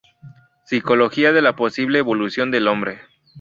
[0.65, 3.01] Psicología de la posible evolución del hombre